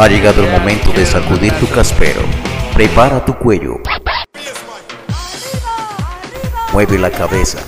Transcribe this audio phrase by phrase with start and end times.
[0.00, 2.20] Ha llegado el momento de sacudir tu caspero.
[2.72, 3.80] Prepara tu cuello.
[6.72, 7.58] Mueve la cabeza.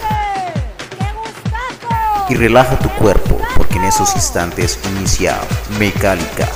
[2.29, 5.41] Y relaja tu cuerpo, porque en esos instantes inicia
[5.81, 6.47] Mecánica.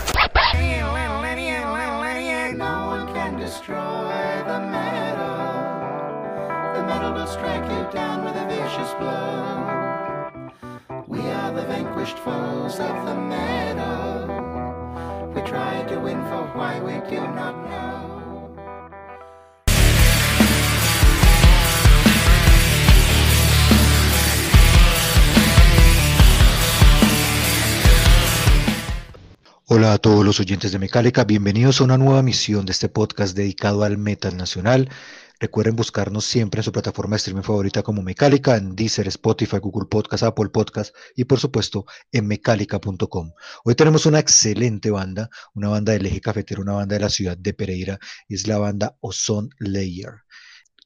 [30.35, 34.37] Los oyentes de Mecálica, bienvenidos a una nueva misión de este podcast dedicado al metal
[34.37, 34.91] nacional.
[35.39, 39.87] Recuerden buscarnos siempre en su plataforma de streaming favorita como Mecálica, en Deezer, Spotify, Google
[39.89, 43.33] Podcast, Apple Podcast y por supuesto en mecálica.com.
[43.65, 47.39] Hoy tenemos una excelente banda, una banda del eje cafetero, una banda de la ciudad
[47.39, 50.15] de Pereira, es la banda Ozone Layer.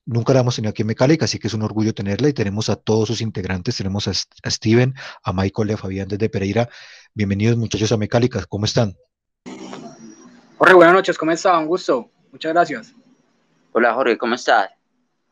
[0.05, 2.69] Nunca la hemos tenido aquí en Mecálica, así que es un orgullo tenerla y tenemos
[2.69, 6.69] a todos sus integrantes, tenemos a, a Steven, a Michael y a Fabián desde Pereira.
[7.15, 8.95] Bienvenidos muchachos a Mecálica, ¿cómo están?
[10.59, 11.59] Jorge, buenas noches, ¿cómo está?
[11.59, 12.95] Un gusto, muchas gracias.
[13.73, 14.71] Hola Jorge, ¿cómo estás?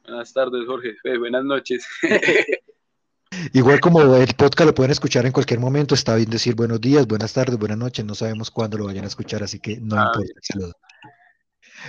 [0.04, 0.94] Buenas tardes, Jorge.
[1.04, 1.84] Eh, buenas noches.
[3.52, 7.06] Igual como el podcast lo pueden escuchar en cualquier momento, está bien decir buenos días,
[7.06, 10.04] buenas tardes, buenas noches, no sabemos cuándo lo vayan a escuchar, así que no Ah,
[10.14, 10.32] importa.
[10.34, 10.72] el saludo.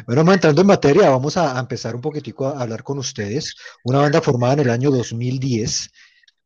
[0.06, 3.56] Bueno, vamos entrando en materia, vamos a, a empezar un poquitico a hablar con ustedes.
[3.84, 5.90] Una banda formada en el año 2010,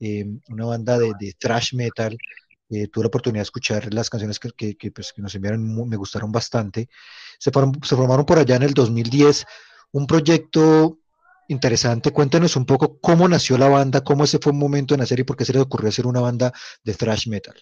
[0.02, 2.18] eh, una banda de, de thrash metal.
[2.72, 5.98] Eh, tuve la oportunidad de escuchar las canciones que, que- pues, que nos enviaron, me
[5.98, 6.90] gustaron bastante.
[7.38, 9.46] Se, se formaron por allá en el 2010,
[9.92, 11.00] un proyecto
[11.50, 12.12] interesante.
[12.12, 15.24] Cuéntanos un poco cómo nació la banda, cómo ese fue un momento de nacer y
[15.24, 17.56] por qué se les ocurrió hacer una banda de thrash metal.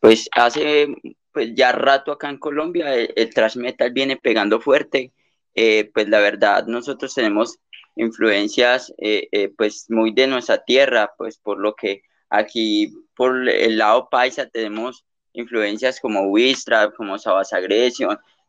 [0.00, 0.88] Pues hace
[1.32, 5.12] pues ya rato acá en Colombia el, el thrash metal viene pegando fuerte.
[5.54, 7.58] Eh, pues la verdad nosotros tenemos
[7.96, 14.08] influencias eh, pues muy de nuestra tierra, pues por lo que aquí por el lado
[14.10, 17.50] paisa tenemos influencias como Wistrap, como Sabas.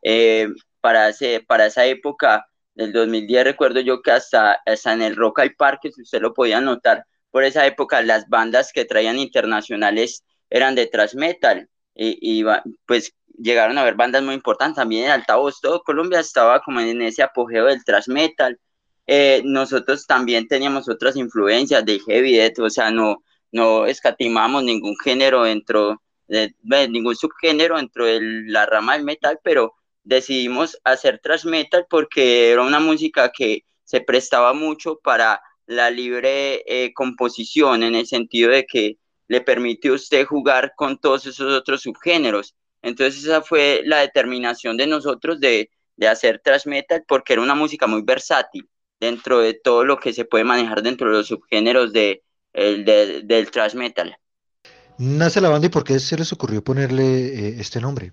[0.02, 0.48] Eh,
[0.80, 5.40] para, ese, para esa época del 2010 recuerdo yo que hasta, hasta en el Rock
[5.40, 10.24] al Parque, si usted lo podía notar, por esa época las bandas que traían internacionales
[10.50, 11.68] eran de thrash metal.
[11.94, 12.44] Y, y
[12.86, 14.76] pues llegaron a ver bandas muy importantes.
[14.76, 18.58] También en altavoz todo Colombia estaba como en ese apogeo del thrash metal.
[19.06, 23.22] Eh, nosotros también teníamos otras influencias de heavy death o sea no
[23.54, 26.52] no escatimamos ningún género dentro de,
[26.88, 32.62] ningún subgénero dentro de la rama del metal pero decidimos hacer thrash metal porque era
[32.62, 38.66] una música que se prestaba mucho para la libre eh, composición en el sentido de
[38.66, 38.98] que
[39.28, 42.54] le permite a usted jugar con todos esos otros subgéneros.
[42.82, 47.54] Entonces esa fue la determinación de nosotros de, de hacer thrash metal porque era una
[47.54, 51.92] música muy versátil dentro de todo lo que se puede manejar dentro de los subgéneros
[51.92, 54.16] de, el de- del thrash metal.
[54.98, 58.12] Nace la banda y por qué se les ocurrió ponerle eh, este nombre.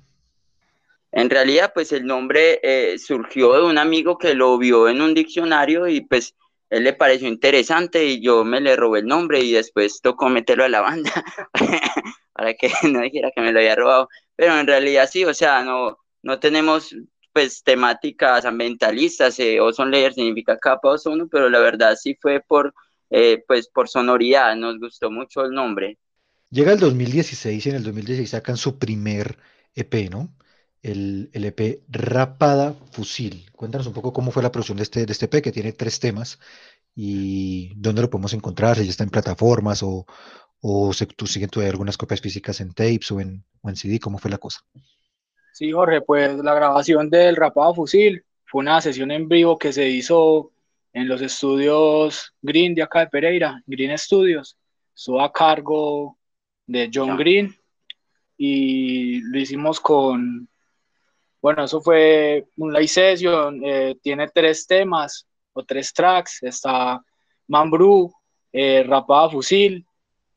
[1.12, 5.14] En realidad, pues el nombre eh, surgió de un amigo que lo vio en un
[5.14, 6.36] diccionario y pues
[6.70, 10.64] él le pareció interesante y yo me le robé el nombre y después tocó meterlo
[10.64, 11.12] a la banda
[12.34, 14.08] para que no dijera que me lo había robado.
[14.38, 16.96] Pero en realidad sí, o sea, no, no tenemos
[17.34, 22.42] pues temáticas ambientalistas, eh, Ozone Layer significa capa de ozono, pero la verdad sí fue
[22.42, 22.74] por,
[23.12, 26.00] eh, pues por sonoridad, nos gustó mucho el nombre.
[26.50, 29.38] Llega el 2016 y en el 2016 sacan su primer
[29.76, 30.34] EP, ¿no?
[30.82, 33.50] El, el EP Rapada Fusil.
[33.52, 36.00] Cuéntanos un poco cómo fue la producción de este, de este EP, que tiene tres
[36.00, 36.40] temas,
[36.96, 40.06] y dónde lo podemos encontrar, si ya está en plataformas o,
[40.62, 44.00] o se, tú siguen todavía algunas copias físicas en tapes o en, o en CD,
[44.00, 44.62] ¿cómo fue la cosa?
[45.54, 49.90] Sí, Jorge, pues la grabación del Rapado Fusil fue una sesión en vivo que se
[49.90, 50.52] hizo
[50.94, 54.58] en los estudios Green de acá de Pereira, Green Studios.
[54.96, 56.18] Estuvo a cargo
[56.68, 57.18] de John.
[57.18, 57.56] Green
[58.38, 60.50] y lo hicimos con,
[61.42, 67.04] bueno, eso fue un live session, eh, tiene tres temas o tres tracks, está
[67.48, 68.12] Mambrú,
[68.52, 69.86] eh, Rapada Fusil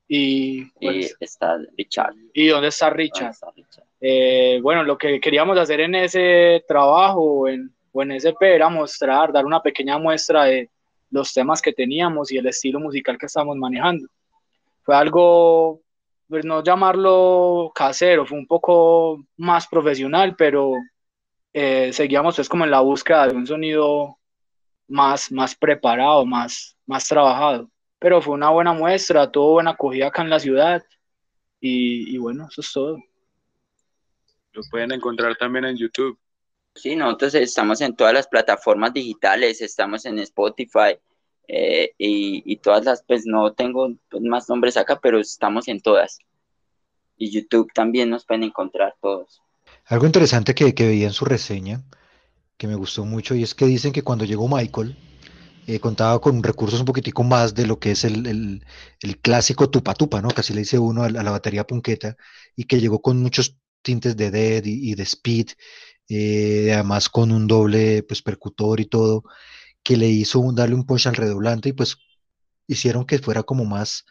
[0.06, 2.14] y, Y está Richard.
[2.34, 3.30] y ¿Dónde está ¿Dónde Richard?
[3.30, 3.84] está Richard?
[4.00, 9.32] Eh, bueno, lo que queríamos hacer en ese trabajo en, o en EP era mostrar,
[9.32, 10.69] dar una pequeña muestra de
[11.11, 14.08] los temas que teníamos y el estilo musical que estábamos manejando.
[14.82, 15.81] Fue algo,
[16.29, 20.73] pues no llamarlo casero, fue un poco más profesional, pero
[21.52, 24.19] eh, seguíamos pues como en la búsqueda de un sonido
[24.88, 27.70] más, más preparado, más, más trabajado.
[28.00, 30.82] Pero fue una buena muestra, tuvo buena acogida acá en la ciudad
[31.61, 32.99] y, y bueno, eso es todo.
[34.52, 36.19] Lo pueden encontrar también en YouTube.
[36.74, 40.98] Sí, nosotros estamos en todas las plataformas digitales, estamos en Spotify
[41.46, 46.18] eh, y, todas las, pues no tengo pues, más nombres acá, pero estamos en todas.
[47.16, 49.40] Y YouTube también nos pueden encontrar todos.
[49.86, 51.82] Algo interesante que, veía en su reseña,
[52.56, 54.96] que me gustó mucho, y es que dicen que cuando llegó Michael,
[55.66, 58.66] eh, contaba con recursos un poquitico más de lo que es el, el,
[59.00, 60.28] el clásico tupa tupa, ¿no?
[60.28, 62.16] Casi le dice uno a, la batería punqueta,
[62.56, 65.48] y que llegó con muchos tintes de dead y, de speed,
[66.08, 69.24] eh, además con un doble pues percutor y todo,
[69.82, 71.98] que le hizo darle un punch al redoblante y pues
[72.66, 74.04] hicieron que fuera como más,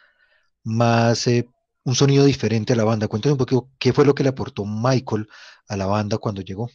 [0.63, 1.48] más eh,
[1.84, 3.07] un sonido diferente a la banda.
[3.07, 5.28] Cuéntame un poquito qué fue lo que le aportó Michael
[5.68, 6.69] a la banda cuando llegó.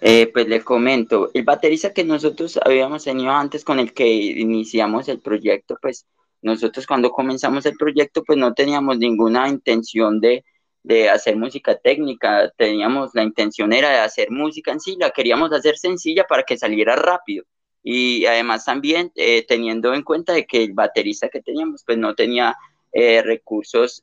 [0.00, 5.08] Eh, pues le comento, el baterista que nosotros habíamos tenido antes con el que iniciamos
[5.08, 6.06] el proyecto, pues
[6.40, 10.42] nosotros cuando comenzamos el proyecto, pues no teníamos ninguna intención de,
[10.82, 15.52] de hacer música técnica, teníamos la intención era de hacer música en sí, la queríamos
[15.52, 17.44] hacer sencilla para que saliera rápido.
[17.82, 22.14] Y además también eh, teniendo en cuenta de que el baterista que teníamos, pues no
[22.14, 22.54] tenía
[22.92, 24.02] eh, recursos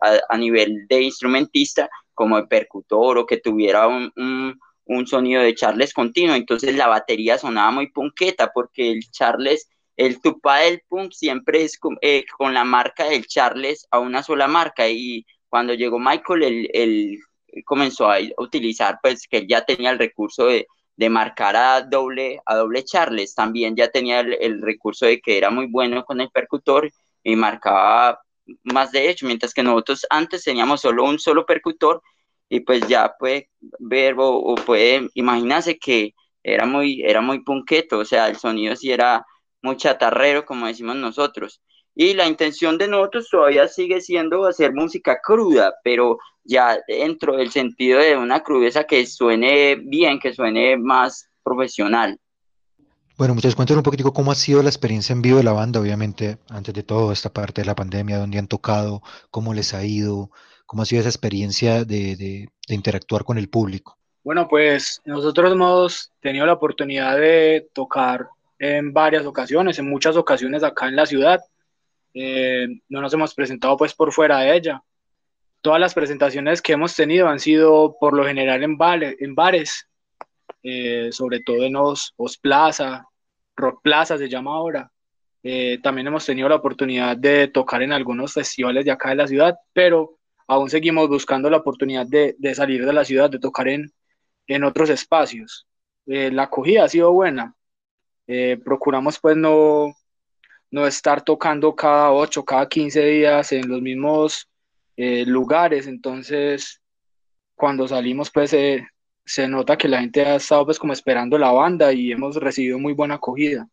[0.00, 4.12] a, a, nivel de instrumentista como el percutor o que tuviera un,
[4.84, 10.20] un sonido de Charles continuo, entonces la batería sonaba muy punqueta porque el Charles, el
[10.20, 14.88] tupa del punk siempre es eh, con, la marca del Charles a una sola marca
[14.88, 17.18] y cuando llegó Michael, él,
[17.66, 20.66] comenzó a utilizar, pues que él ya tenía el recurso de,
[21.10, 25.50] marcar a doble, a doble Charles, también ya tenía el, el, recurso de que era
[25.50, 26.90] muy bueno con el percutor
[27.22, 28.20] y marcaba
[28.62, 32.00] más de hecho, mientras que nosotros antes teníamos solo un solo percutor
[32.48, 38.04] y pues ya puede ver o, puede imaginarse que era muy, era muy punqueto, o
[38.06, 39.26] sea, el sonido sí era
[39.60, 41.60] muy chatarrero, como decimos nosotros.
[41.94, 47.50] Y la intención de nosotros todavía sigue siendo hacer música cruda, pero ya dentro del
[47.50, 52.18] sentido de una crudeza que suene bien, que suene más profesional.
[53.18, 55.80] Bueno, muchachos, cuéntenos un poquitico cómo ha sido la experiencia en vivo de la banda,
[55.80, 59.84] obviamente, antes de todo, esta parte de la pandemia, dónde han tocado, cómo les ha
[59.84, 60.30] ido,
[60.72, 63.98] ¿Cómo ha sido esa experiencia de, interactuar con el público?
[64.24, 68.26] Bueno, pues nosotros hemos tenido la oportunidad de tocar
[68.58, 71.40] en varias ocasiones, en muchas ocasiones acá en la ciudad.
[72.14, 74.82] Eh, no nos hemos presentado pues por fuera de ella.
[75.60, 78.76] Todas las presentaciones que hemos tenido han sido por lo general en,
[79.34, 79.88] bares,
[80.62, 83.06] eh, sobre todo en Os, Plaza,
[83.56, 84.90] Rock Plaza se llama ahora.
[85.44, 89.26] Eh, también hemos tenido la oportunidad de tocar en algunos festivales de acá de la
[89.26, 93.92] ciudad, pero aún seguimos buscando la oportunidad de, salir de la ciudad, de tocar en,
[94.46, 95.66] en otros espacios.
[96.06, 97.54] La acogida ha sido buena.
[98.64, 99.94] Procuramos pues no,
[100.72, 104.48] no estar tocando cada 8, cada 15 días en los mismos
[104.96, 106.80] eh, lugares, entonces
[107.54, 108.50] cuando salimos pues
[109.24, 112.78] se nota que la gente ha estado pues como esperando la banda y hemos recibido
[112.78, 113.68] muy buena acogida.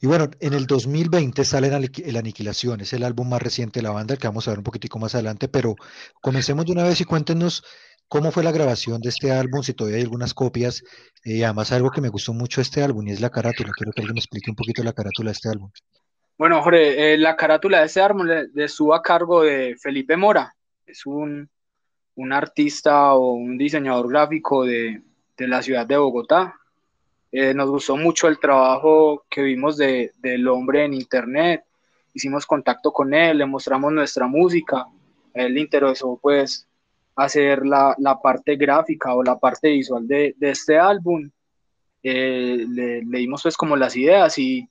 [0.00, 3.90] Y bueno, en el 2020 sale El Aniquilación, es el álbum más reciente de la
[3.90, 5.76] banda, que vamos a ver un poquitico más adelante, pero
[6.20, 7.62] comencemos de una vez y cuéntenos
[8.08, 10.82] cómo fue la grabación de este álbum, si todavía hay algunas copias,
[11.22, 14.02] y además algo que me gustó mucho este álbum y es la carátula, quiero que
[14.02, 15.70] alguien me explique un poquito la carátula de este álbum.
[16.36, 18.48] Bueno, Jorge, eh, la carátula de este álbum le,
[18.92, 21.48] a cargo de Felipe Mora, es un,
[22.16, 25.02] un artista o un diseñador gráfico de,
[25.36, 26.56] de la ciudad de Bogotá,
[27.36, 31.64] eh, nos gustó mucho el trabajo que vimos de, del hombre en internet.
[32.12, 34.86] Hicimos contacto con él, le mostramos nuestra música.
[35.34, 36.68] A él le interesó pues
[37.16, 41.28] hacer la, la parte gráfica o la parte visual de, de este álbum.
[42.04, 44.68] Eh, le, le, dimos pues como las ideas y,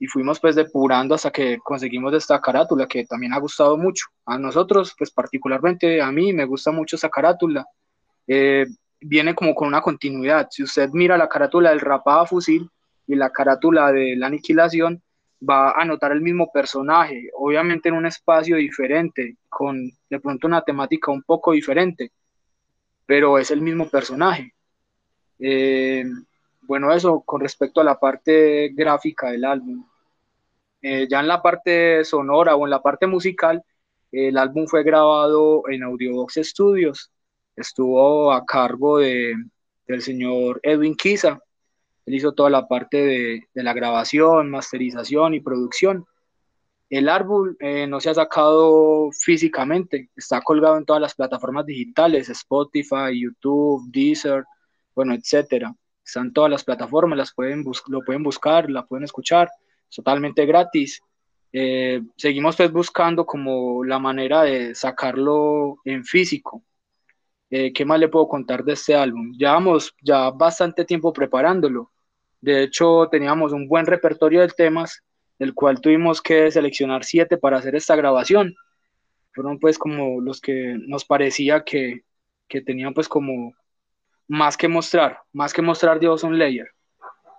[0.00, 4.06] y, fuimos pues depurando hasta que conseguimos esta carátula que también ha gustado mucho.
[4.26, 7.64] A nosotros pues particularmente a mí me gusta mucho esa carátula.
[8.26, 8.66] Eh,
[9.00, 10.48] viene como con una continuidad.
[10.50, 12.68] Si usted mira la carátula del rapado fusil
[13.06, 15.02] y la carátula de la aniquilación,
[15.48, 20.62] va a notar el mismo personaje, obviamente en un espacio diferente, con de pronto una
[20.62, 22.12] temática un poco diferente,
[23.06, 24.54] pero es el mismo personaje.
[25.38, 26.04] Eh,
[26.70, 29.84] bueno, eso con respecto a la parte gráfica del álbum.
[30.80, 33.64] Eh, ya en la parte sonora o en la parte musical,
[34.12, 37.10] el álbum fue grabado en Audiobox Studios
[37.56, 39.34] estuvo a cargo de,
[39.88, 41.40] del señor Edwin Kisa.
[42.06, 46.06] Él hizo toda la parte de, la grabación, masterización y producción.
[46.88, 52.28] El árbol eh, no se ha sacado físicamente, está colgado en todas las plataformas digitales,
[52.28, 54.44] Spotify, YouTube, Deezer,
[54.94, 55.74] bueno, etcétera.
[56.10, 59.48] Están todas las plataformas, las pueden lo pueden buscar, la pueden escuchar,
[59.94, 61.00] totalmente gratis.
[61.52, 66.62] Eh, seguimos pues buscando como la manera de sacarlo en físico,
[67.52, 69.32] Eh, ¿Qué más le puedo contar de este álbum?
[69.36, 71.90] Llevamos ya bastante tiempo preparándolo.
[72.40, 75.02] De hecho, teníamos un buen repertorio de temas,
[75.38, 78.54] del cual tuvimos que seleccionar siete para hacer esta grabación.
[79.32, 82.02] Fueron pues como los que nos parecía que,
[82.48, 83.52] que tenían pues como
[84.30, 86.68] más que mostrar, más que mostrar de Ozone Layer.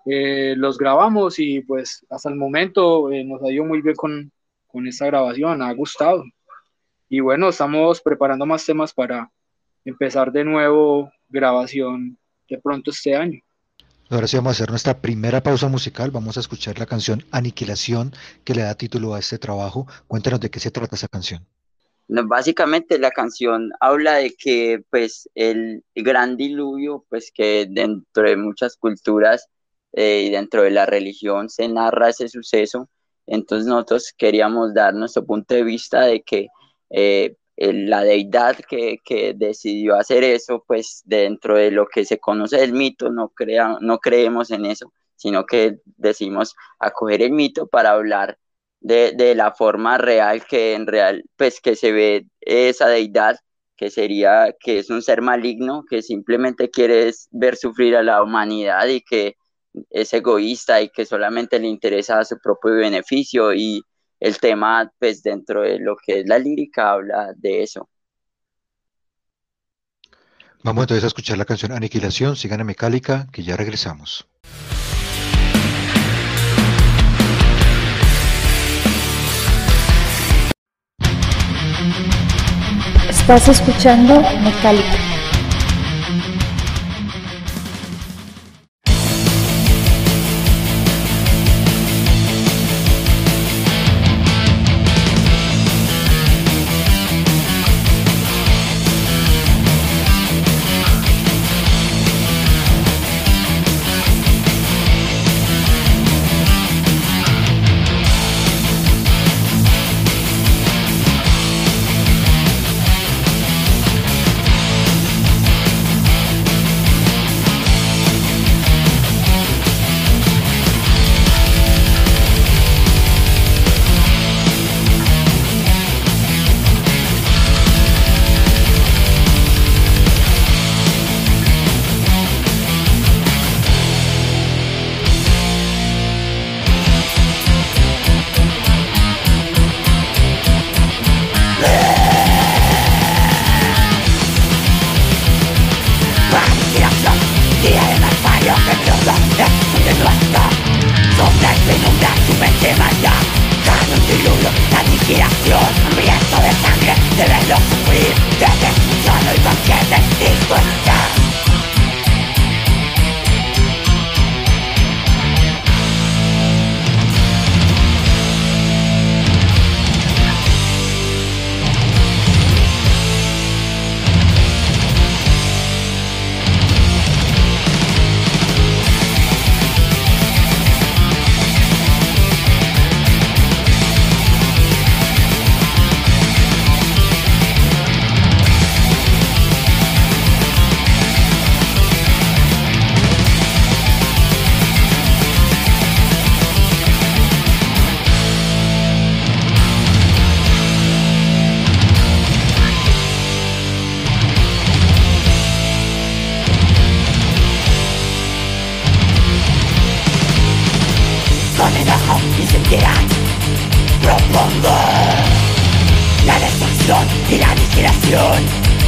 [0.05, 4.29] Eh, los grabamos y pues hasta el momento eh, nos ha ido muy bien con,
[4.67, 6.25] con esta grabación, ha gustado.
[7.07, 9.31] Y bueno, estamos preparando más temas para
[9.85, 12.17] empezar de nuevo grabación
[12.49, 13.39] de pronto este año.
[14.09, 16.11] Ahora sí vamos a hacer nuestra primera pausa musical.
[16.11, 19.87] Vamos a escuchar la canción Aniquilación que le da título a este trabajo.
[20.07, 21.47] Cuéntanos de qué se trata esa canción.
[22.11, 28.75] Básicamente la canción habla de que pues el gran diluvio, pues que dentro de muchas
[28.77, 29.47] culturas
[29.93, 32.89] eh, y dentro de la religión se narra ese suceso.
[33.27, 36.47] Entonces nosotros queríamos dar nuestro punto de vista de que
[36.89, 42.57] eh, la deidad que, que, decidió hacer eso, pues dentro de lo que se conoce
[42.57, 47.91] del mito, no, crea, no creemos en eso, sino que decimos acoger el mito para
[47.91, 48.37] hablar
[48.81, 53.37] de, de, la forma real que en real, pues que se ve esa deidad,
[53.77, 58.87] que sería, que es un ser maligno, que simplemente quiere ver sufrir a la humanidad
[58.87, 59.37] y que
[59.89, 63.81] es egoísta y que solamente le interesa su propio beneficio y
[64.19, 67.89] el tema, pues dentro de lo que es la lírica, habla de eso.
[70.63, 74.27] Vamos entonces a escuchar la canción Aniquilación, sigan a Mecálica, que ya regresamos.
[83.33, 85.10] Estás escuchando Mecálica.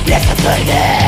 [0.06, 1.03] Listen to me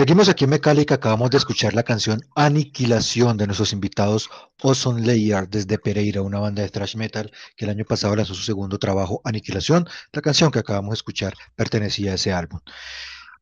[0.00, 4.30] Seguimos aquí en Mecálica, acabamos de escuchar la canción Aniquilación de nuestros invitados
[4.62, 8.42] Ozone Layer desde Pereira, una banda de thrash metal que el año pasado lanzó su
[8.42, 9.86] segundo trabajo, Aniquilación.
[10.12, 12.60] La canción que acabamos de escuchar pertenecía a ese álbum.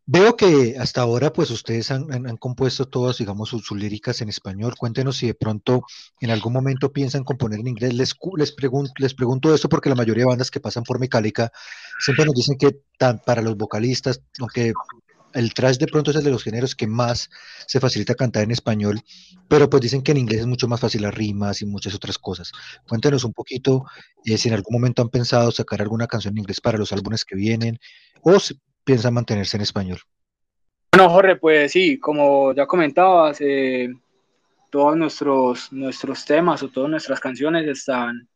[0.05, 4.75] Veo que hasta ahora, pues ustedes han, compuesto todas, digamos, sus, líricas en español.
[4.77, 5.83] Cuéntenos si de pronto
[6.21, 7.95] en algún momento piensan componer en inglés.
[7.95, 11.53] Les, les, pregunto, esto porque la mayoría de bandas que pasan por Mecálica
[12.00, 12.81] siempre nos dicen que
[13.25, 14.73] para los vocalistas, aunque
[15.39, 17.31] el thrash de pronto es el de los géneros que más
[17.67, 19.01] se facilita cantar en español,
[19.47, 22.19] pero pues dicen que en inglés es mucho más fácil las rimas y muchas otras
[22.19, 22.51] cosas.
[22.89, 23.85] Cuéntenos un poquito
[24.25, 27.25] eh, si en algún momento han pensado sacar alguna canción en inglés para los álbumes
[27.25, 27.79] que vienen
[28.23, 29.99] o si piensan mantenerse en español.
[30.93, 33.95] Bueno, Jorge, pues sí, como ya comentabas, eh,
[34.71, 38.29] todos nuestros, nuestros temas o todas nuestras canciones están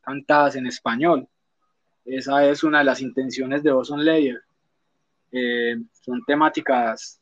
[0.00, 1.28] cantadas en español.
[2.06, 4.42] Esa es una de las intenciones de Ozone Layer.
[5.32, 7.20] Eh, son temáticas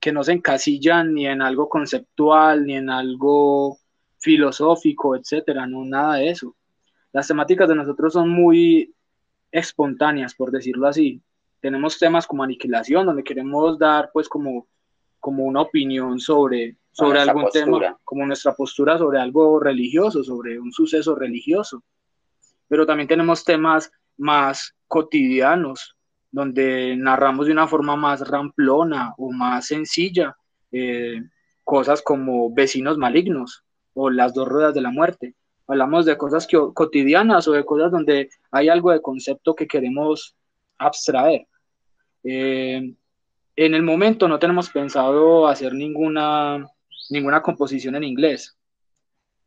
[0.00, 3.78] que no se encasillan ni en algo conceptual, ni en algo
[4.18, 6.56] filosófico, etcétera, no nada de eso.
[7.12, 8.94] Las temáticas de nosotros son muy
[9.50, 11.22] espontáneas, por decirlo así.
[11.60, 14.66] Tenemos temas como aniquilación, donde queremos dar pues como,
[15.18, 17.86] como una opinión sobre, sobre algún postura.
[17.88, 21.82] tema, como nuestra postura sobre algo religioso, sobre un suceso religioso.
[22.68, 25.95] Pero también tenemos temas más cotidianos,
[26.30, 30.36] donde narramos de una forma más ramplona o más sencilla
[30.72, 31.22] eh,
[31.64, 35.34] cosas como vecinos malignos o las dos ruedas de la muerte.
[35.66, 40.36] Hablamos de cosas que, cotidianas o de cosas donde hay algo de concepto que queremos
[40.78, 41.46] abstraer.
[42.22, 42.94] Eh,
[43.56, 46.68] en el momento no tenemos pensado hacer ninguna,
[47.10, 48.56] ninguna composición en inglés.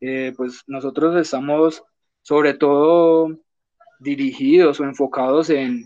[0.01, 1.83] Eh, pues nosotros estamos
[2.21, 3.37] sobre todo
[3.99, 5.85] dirigidos o enfocados en,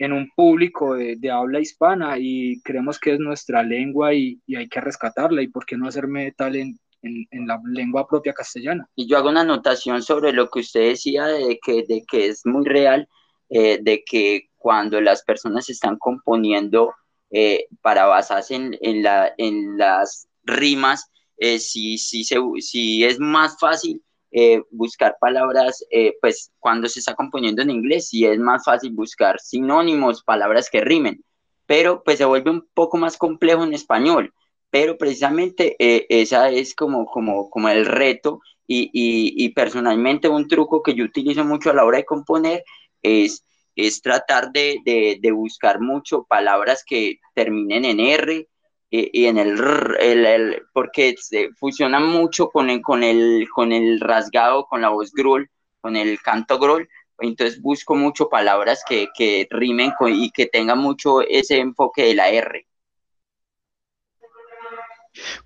[0.00, 4.56] en un público de, de, habla hispana y creemos que es nuestra lengua y, y,
[4.56, 8.32] hay que rescatarla y por qué no hacer metal en, en, en, la lengua propia
[8.32, 8.88] castellana.
[8.96, 12.46] Y yo hago una anotación sobre lo que usted decía de que, de que es
[12.46, 13.06] muy real,
[13.50, 16.94] eh, de que cuando las personas están componiendo
[17.30, 23.20] eh, para basarse en, en, la, en las rimas, eh, si, si, se, si es
[23.20, 28.38] más fácil eh, buscar palabras, eh, pues cuando se está componiendo en inglés, sí es
[28.38, 31.24] más fácil buscar sinónimos, palabras que rimen,
[31.66, 34.32] pero pues se vuelve un poco más complejo en español,
[34.70, 38.40] pero precisamente eh, esa es como, como, como el reto.
[38.72, 42.62] Y, y, y, personalmente un truco que yo utilizo mucho a la hora de componer
[43.02, 48.48] es, es tratar de, de, de buscar mucho palabras que terminen en R,
[48.90, 49.58] y, y en el,
[50.00, 54.88] el, el, porque se fusiona mucho con el, con el con el rasgado con la
[54.88, 55.48] voz growl
[55.80, 56.88] con el canto growl
[57.20, 62.14] entonces busco mucho palabras que, que rimen con, y que tengan mucho ese enfoque de
[62.14, 62.66] la R.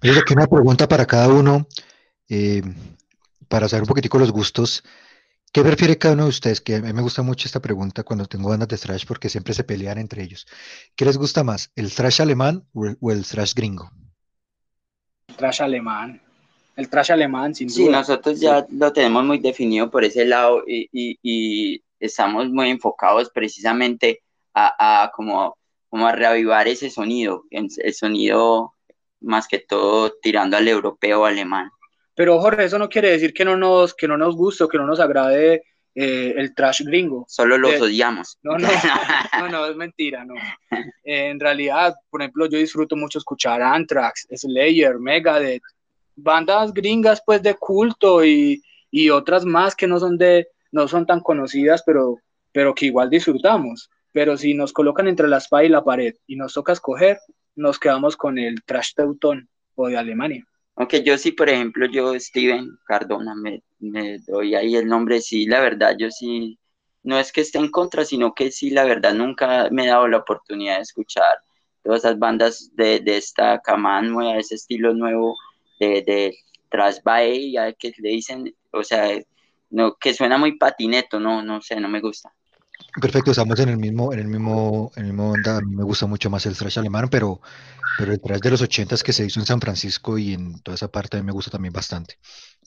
[0.00, 1.66] Mira, aquí una pregunta para cada uno
[2.28, 2.62] eh,
[3.48, 4.84] para saber un poquitico los gustos
[5.54, 6.60] ¿Qué prefiere cada uno de ustedes?
[6.60, 9.54] Que a mí me gusta mucho esta pregunta cuando tengo bandas de thrash porque siempre
[9.54, 10.48] se pelean entre ellos.
[10.96, 13.88] ¿Qué les gusta más, el thrash alemán o el thrash gringo?
[15.28, 16.20] El thrash alemán.
[16.74, 17.76] El thrash alemán, sin duda.
[17.76, 22.70] Sí, nosotros ya lo tenemos muy definido por ese lado y, y, y estamos muy
[22.70, 25.56] enfocados precisamente a, a como,
[25.88, 28.74] como a reavivar ese sonido, el sonido
[29.20, 31.70] más que todo tirando al europeo alemán.
[32.14, 34.78] Pero Jorge, eso no quiere decir que no nos, que no nos guste o que
[34.78, 37.24] no nos agrade eh, el trash gringo.
[37.28, 38.38] Solo los eh, odiamos.
[38.42, 38.68] No, no,
[39.40, 40.34] no, no, es mentira, no.
[41.04, 45.62] Eh, en realidad, por ejemplo, yo disfruto mucho escuchar Anthrax, Slayer, Megadeth,
[46.16, 51.06] bandas gringas pues de culto y, y otras más que no son de, no son
[51.06, 52.18] tan conocidas, pero,
[52.52, 53.90] pero que igual disfrutamos.
[54.12, 57.18] Pero si nos colocan entre la espada y la pared y nos toca escoger,
[57.56, 60.44] nos quedamos con el trash teutón o de Alemania.
[60.76, 65.60] Aunque yo sí, por ejemplo, yo, Steven Cardona, me, doy ahí el nombre, sí, la
[65.60, 66.58] verdad, yo sí,
[67.02, 70.08] no es que esté en contra, sino que sí, la verdad, nunca me he dado
[70.08, 71.38] la oportunidad de escuchar
[71.82, 75.36] todas esas bandas de, de esta cama nueva, ese estilo nuevo
[75.78, 76.36] de, de
[76.70, 79.08] Trash Bay, ya que le dicen, o sea,
[79.70, 82.32] no, que suena muy patineto, no, no sé, no me gusta.
[83.00, 85.56] Perfecto, estamos en el mismo, en el mismo, en el mismo onda.
[85.56, 87.40] A mí me gusta mucho más el thrash alemán, pero,
[87.98, 90.76] pero el thrash de los ochentas que se hizo en San Francisco y en toda
[90.76, 92.18] esa parte a mí me gusta también bastante.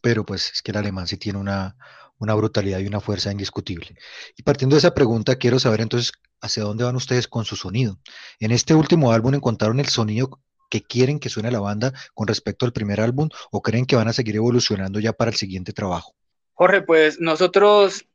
[0.02, 1.78] Pero pues es que el alemán sí tiene una,
[2.20, 3.96] una brutalidad y una fuerza indiscutible.
[4.36, 8.00] Y partiendo de esa pregunta, quiero saber entonces hacia dónde van ustedes con su sonido.
[8.40, 12.66] En este último álbum encontraron el sonido que quieren que suene la banda con respecto
[12.66, 16.14] al primer álbum o creen que van a seguir evolucionando ya para el siguiente trabajo.
[16.54, 18.06] Jorge, pues nosotros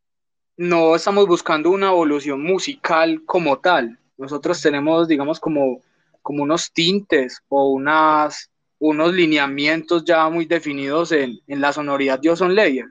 [0.56, 3.98] no estamos buscando una evolución musical como tal.
[4.16, 5.80] Nosotros tenemos, digamos, como
[6.22, 12.30] como unos tintes o unas, unos lineamientos ya muy definidos en, en la sonoridad de
[12.30, 12.86] Ozone Layer.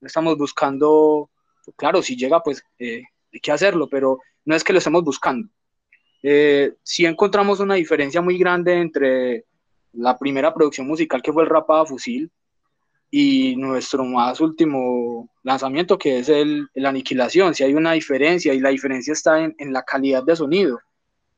[0.00, 1.30] Estamos buscando,
[1.76, 5.48] claro, si llega, pues eh, hay que hacerlo, pero no es que lo estemos buscando.
[6.22, 9.44] Eh, sí encontramos una diferencia muy grande entre
[9.92, 12.30] la primera producción musical que fue el Rapada Fusil
[13.16, 17.54] y nuestro más último lanzamiento que es el, el Aniquilación.
[17.54, 20.80] Si hay una diferencia y la diferencia está en, en la calidad de sonido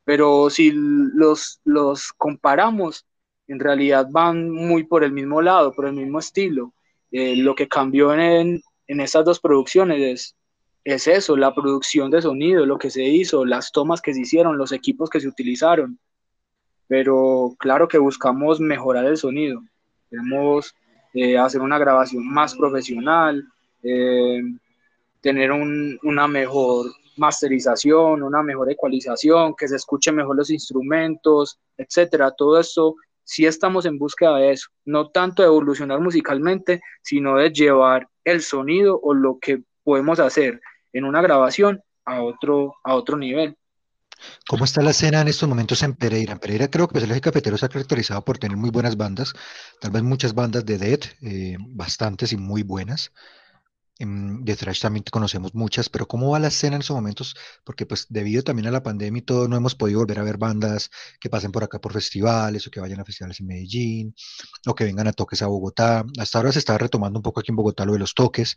[0.07, 3.05] pero si los, los comparamos,
[3.49, 6.73] en realidad van muy por el mismo lado, por el mismo estilo.
[7.11, 10.35] Eh, lo que cambió en, en estas dos producciones es,
[10.85, 14.57] es eso, la producción de sonido, lo que se hizo, las tomas que se hicieron,
[14.57, 15.99] los equipos que se utilizaron.
[16.87, 19.61] Pero claro que buscamos mejorar el sonido.
[20.09, 20.73] Queremos
[21.13, 23.45] eh, hacer una grabación más profesional,
[23.83, 24.41] eh,
[25.21, 32.31] tener un, una mejor masterización, una mejor ecualización, que se escuchen mejor los instrumentos, etcétera.
[32.31, 37.51] Todo eso sí estamos en búsqueda de eso, no tanto de evolucionar musicalmente, sino de
[37.51, 40.61] llevar el sonido o lo que podemos hacer
[40.93, 43.57] en una grabación a otro, a otro nivel.
[44.47, 46.33] ¿Cómo está la escena en estos momentos en Pereira?
[46.33, 48.97] En Pereira creo que pues, el eje cafetero se ha caracterizado por tener muy buenas
[48.97, 49.33] bandas,
[49.79, 53.11] tal vez muchas bandas de dead, eh, bastantes y muy buenas.
[53.99, 57.35] De thrash también conocemos muchas, pero ¿cómo va la escena en esos momentos?
[57.63, 60.37] Porque pues debido también a la pandemia y todo, no hemos podido volver a ver
[60.37, 64.15] bandas que pasen por acá por festivales o que vayan a festivales en Medellín
[64.67, 66.05] o que vengan a toques a Bogotá.
[66.19, 68.55] Hasta ahora se está retomando un poco aquí en Bogotá lo de los toques.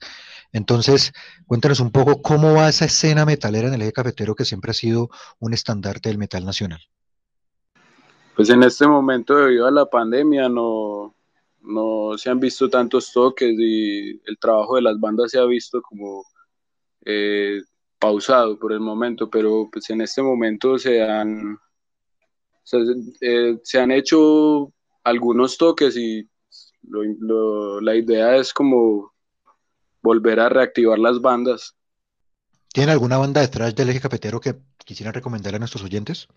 [0.53, 1.13] Entonces,
[1.47, 4.75] cuéntanos un poco cómo va esa escena metalera en el eje cafetero que siempre ha
[4.75, 6.81] sido un estandarte del metal nacional.
[8.37, 11.15] Pues en este momento, debido a la pandemia, no,
[11.63, 15.83] no se han visto tantos toques y el trabajo de las bandas se ha visto
[15.83, 16.25] como
[17.05, 17.61] eh,
[17.99, 21.59] pausado por el momento, pero pues en este momento se han,
[23.21, 24.73] eh, se, han hecho
[25.05, 26.29] algunos toques y
[26.83, 29.13] la idea es como
[30.03, 31.77] volver a reactivar las bandas.
[32.73, 36.29] ¿Tienen alguna banda detrás del eje cafetero que quisieran recomendar a nuestros oyentes?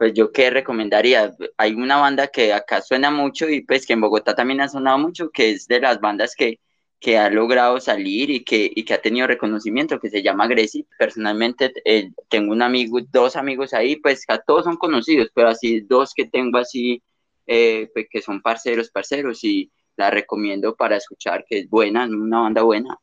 [0.00, 4.00] Pues yo qué recomendaría, hay una banda que acá suena mucho y pues que en
[4.00, 6.58] Bogotá también ha sonado mucho, que es de las bandas que,
[6.98, 10.86] que ha logrado salir y que, y que ha tenido reconocimiento, que se llama Greci.
[10.98, 16.14] Personalmente eh, tengo un amigo, dos amigos ahí, pues todos son conocidos, pero así dos
[16.14, 17.02] que tengo así,
[17.46, 22.40] eh, pues, que son parceros, parceros, y la recomiendo para escuchar, que es buena, una
[22.40, 22.96] banda buena.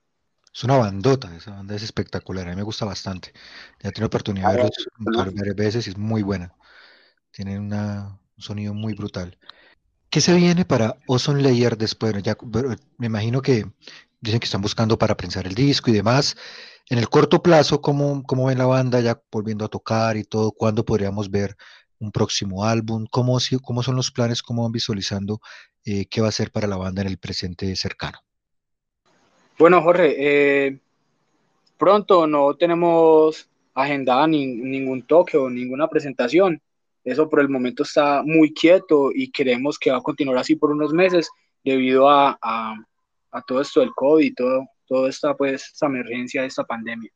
[0.52, 3.34] Es una bandota, esa banda es espectacular, a mí me gusta bastante.
[3.84, 4.64] Ya tenido oportunidad de
[4.98, 6.56] verlos varias veces y es muy buena.
[7.32, 9.38] Tienen un sonido muy brutal.
[10.10, 12.14] ¿Qué se viene para Ozone Layer después?
[12.24, 12.38] Ya,
[12.98, 13.66] me imagino que
[14.22, 16.36] dicen que están buscando para prensar el disco y demás.
[16.90, 20.52] En el corto plazo, ¿cómo, cómo ven la banda ya volviendo a tocar y todo?
[20.52, 21.56] ¿Cuándo podríamos ver
[22.00, 23.06] un próximo álbum?
[23.12, 24.42] ¿Cómo, cómo son los planes?
[24.42, 25.42] ¿Cómo van visualizando
[25.84, 28.20] eh, qué va a ser para la banda en el presente cercano?
[29.60, 30.80] Bueno, Jorge, eh,
[31.78, 36.62] pronto no tenemos agendada ningún toque o ninguna presentación.
[37.08, 40.72] Eso por el momento está muy quieto y creemos que va a continuar así por
[40.72, 41.30] unos meses
[41.64, 42.76] debido a, a,
[43.32, 47.10] a todo esto del COVID y todo, toda esta, pues, esta emergencia, esta pandemia.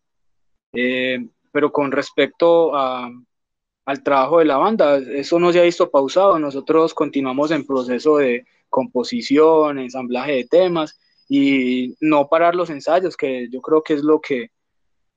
[0.71, 1.19] Eh,
[1.51, 3.12] pero con respecto a,
[3.86, 6.39] al trabajo de la banda, eso no se ha visto pausado.
[6.39, 13.49] Nosotros continuamos en proceso de composición, ensamblaje de temas y no parar los ensayos, que
[13.51, 14.51] yo creo que es lo que,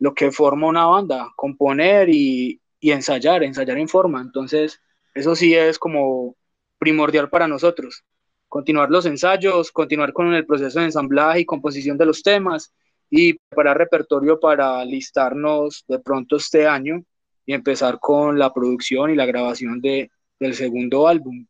[0.00, 4.20] lo que forma una banda, componer y, y ensayar, ensayar en forma.
[4.20, 4.78] Entonces,
[5.14, 6.36] eso sí es como
[6.78, 8.04] primordial para nosotros.
[8.46, 12.74] Continuar los ensayos, continuar con el proceso de ensamblaje y composición de los temas
[13.08, 17.02] y preparar repertorio para listarnos de pronto este año
[17.46, 21.46] y empezar con la producción y la grabación de, del segundo álbum.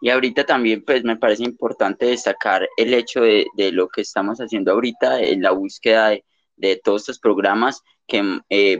[0.00, 4.38] Y ahorita también pues me parece importante destacar el hecho de, de lo que estamos
[4.38, 6.24] haciendo ahorita en la búsqueda de,
[6.56, 8.78] de todos estos programas que eh,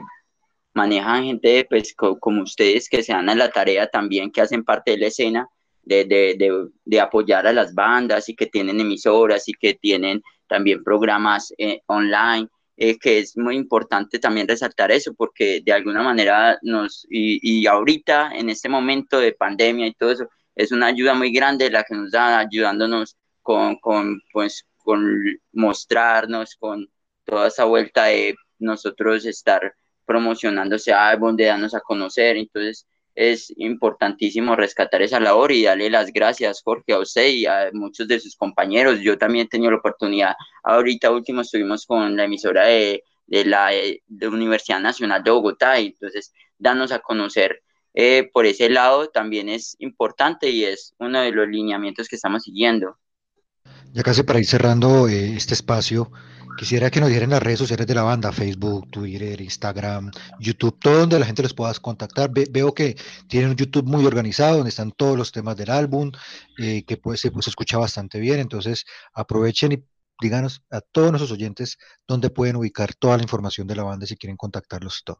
[0.79, 4.91] manejan gente pues como ustedes que se dan a la tarea también, que hacen parte
[4.91, 5.47] de la escena,
[5.83, 10.83] de, de, de, apoyar a las bandas y que tienen emisoras y que tienen también
[10.83, 16.59] programas eh, online, eh, que es muy importante también resaltar eso, porque de alguna manera
[16.61, 21.13] nos, y, y ahorita en este momento de pandemia y todo eso, es una ayuda
[21.13, 25.01] muy grande la que nos da, ayudándonos con, con, pues, con
[25.53, 26.87] mostrarnos, con
[27.25, 29.73] toda esa vuelta de nosotros estar
[30.09, 32.35] promocionándose álbum, de darnos a conocer.
[32.35, 37.69] Entonces es importantísimo rescatar esa labor y darle las gracias, Jorge, a usted y a
[37.73, 39.01] muchos de sus compañeros.
[39.01, 43.69] Yo también he tenido la oportunidad, ahorita último estuvimos con la emisora de, de la
[44.07, 47.61] de Universidad Nacional de Bogotá y entonces darnos a conocer
[47.93, 52.43] eh, por ese lado también es importante y es uno de los lineamientos que estamos
[52.43, 52.97] siguiendo.
[53.93, 56.11] Ya casi para ir cerrando eh, este espacio,
[56.57, 60.99] quisiera que nos dieran las redes sociales de la banda, Facebook, Twitter, Instagram, YouTube, todo
[60.99, 62.29] donde la gente les pueda contactar.
[62.31, 62.95] veo que
[63.27, 66.11] tienen un YouTube muy organizado, donde están todos los temas del álbum,
[66.59, 69.83] eh, que pues, se escucha bastante bien, entonces aprovechen y
[70.21, 74.17] díganos a todos nuestros oyentes dónde pueden ubicar toda la información de la banda si
[74.17, 75.19] quieren contactarlos todo.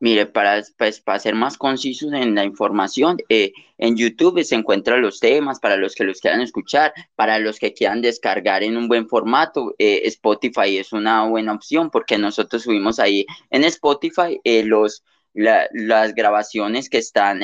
[0.00, 5.02] Mire, para, pues, para ser más concisos en la información, eh, en YouTube se encuentran
[5.02, 8.86] los temas para los que los quieran escuchar, para los que quieran descargar en un
[8.86, 9.74] buen formato.
[9.78, 15.02] Eh, Spotify es una buena opción porque nosotros subimos ahí en Spotify eh, los,
[15.34, 17.42] las grabaciones que están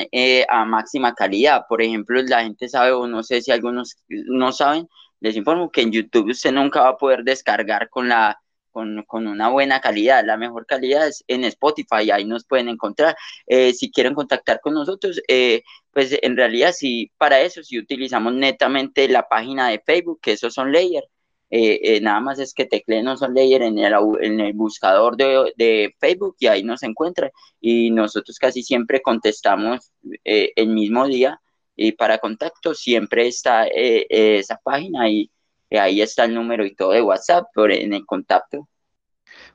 [0.49, 1.65] a máxima calidad.
[1.67, 4.87] Por ejemplo, la gente sabe, o no sé si algunos no saben,
[5.19, 8.39] les informo que en YouTube usted nunca va a poder descargar con la
[8.75, 10.25] con, una buena calidad.
[10.25, 13.15] La mejor calidad es en Spotify, ahí nos pueden encontrar.
[13.47, 18.33] Eh, si quieren contactar con nosotros, eh, pues en realidad sí, para eso sí utilizamos
[18.33, 21.05] netamente la página de Facebook, que esos son Layer.
[21.51, 25.95] Eh, nada más es que tecleen son Layer en el, en el buscador de, de,
[25.99, 27.31] Facebook y ahí nos encuentran.
[27.61, 29.91] Y nosotros casi siempre contestamos
[30.23, 31.39] el mismo día.
[31.77, 35.29] Y para contacto siempre está esa página y
[35.71, 38.67] ahí está el número y todo de WhatsApp por, en el contacto.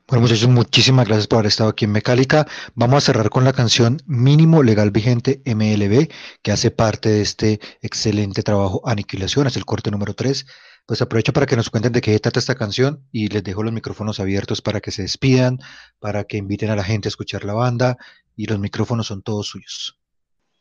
[0.07, 2.47] Bueno, muchachos, muchísimas gracias por haber estado aquí en Mecálica.
[2.75, 6.09] Vamos a cerrar con la canción Mínimo Legal Vigente MLB,
[6.43, 10.47] que hace parte de este excelente trabajo Aniquilación, es el corte número 3.
[10.87, 13.73] Pues aprovecho para que nos cuenten de qué trata esta canción y les dejo los
[13.73, 15.59] micrófonos abiertos para que se despidan,
[16.01, 17.97] para que inviten a la gente a escuchar la banda
[18.35, 19.97] y los micrófonos son todos suyos.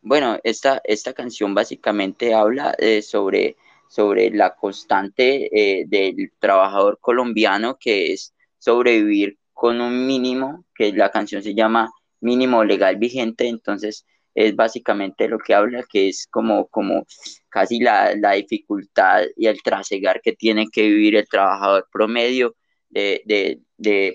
[0.01, 3.57] Bueno, esta, esta canción básicamente habla eh, sobre
[3.89, 11.11] sobre la constante eh, del trabajador colombiano que es sobrevivir con un mínimo, que la
[11.11, 16.67] canción se llama mínimo legal vigente, entonces es básicamente lo que habla, que es como,
[16.67, 17.05] como
[17.49, 22.55] casi la, la dificultad y el trasegar que tiene que vivir el trabajador promedio
[22.89, 24.13] de, de, de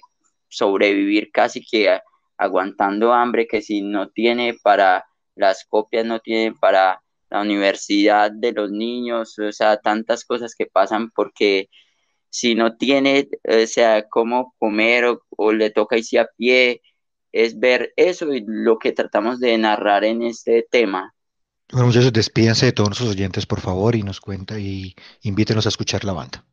[0.48, 1.98] sobrevivir casi que
[2.38, 7.02] aguantando hambre, que si no tiene para las copias, no tiene para
[7.34, 11.68] la universidad de los niños, o sea, tantas cosas que pasan porque
[12.30, 16.80] si no tiene, o sea, cómo comer o, le toca irse a pie,
[17.32, 21.12] es ver eso y lo que tratamos de narrar en este tema.
[21.72, 25.70] Bueno, muchachos, despídense de todos nuestros oyentes, por favor, y nos cuenta y invítenos a
[25.70, 26.44] escuchar la banda.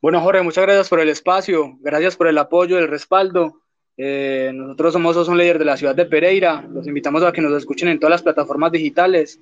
[0.00, 3.62] Bueno, Jorge, muchas gracias por el espacio, gracias por el apoyo, el respaldo.
[3.96, 6.64] Eh, nosotros somos un líder de la ciudad de Pereira.
[6.70, 9.40] Los invitamos a que nos escuchen en todas las plataformas digitales.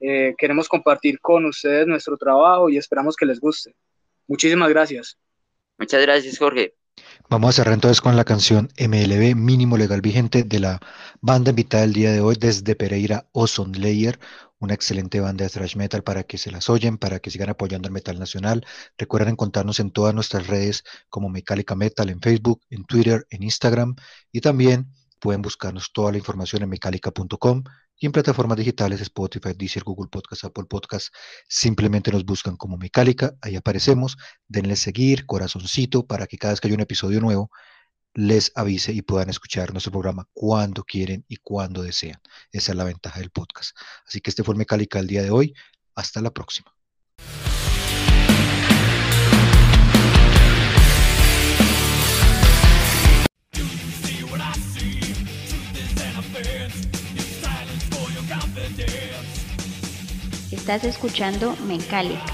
[0.00, 3.74] Eh, queremos compartir con ustedes nuestro trabajo y esperamos que les guste.
[4.26, 5.18] Muchísimas gracias.
[5.78, 6.74] Muchas gracias, Jorge.
[7.28, 10.80] Vamos a cerrar entonces con la canción MLB Mínimo Legal Vigente de la
[11.20, 14.18] banda invitada del día de hoy desde Pereira, Ozone Layer,
[14.58, 17.88] una excelente banda de thrash metal para que se las oyen, para que sigan apoyando
[17.88, 18.66] el metal nacional.
[18.98, 23.96] Recuerden encontrarnos en todas nuestras redes como Mecálica Metal en Facebook, en Twitter, en Instagram
[24.32, 27.64] y también pueden buscarnos toda la información en mecálica.com
[28.00, 31.14] y en plataformas digitales Spotify, Deezer, Google Podcast, Apple Podcast,
[31.48, 34.16] simplemente nos buscan como Mecálica, ahí aparecemos,
[34.48, 37.50] denle seguir, corazoncito, para que cada vez que haya un episodio nuevo
[38.14, 42.20] les avise y puedan escuchar nuestro programa cuando quieren y cuando desean.
[42.50, 43.76] Esa es la ventaja del podcast.
[44.06, 45.54] Así que este fue Mecálica el día de hoy.
[45.94, 46.74] Hasta la próxima.
[60.72, 62.30] Estás escuchando tu cabeza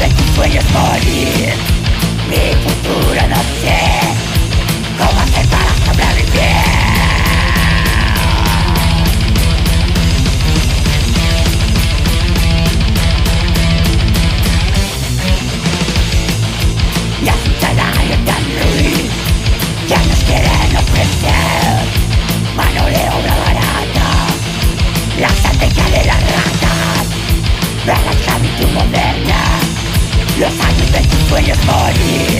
[0.00, 1.54] Sei que sonhos morrer
[2.26, 3.99] Minha cultura nascer
[31.42, 32.39] de tus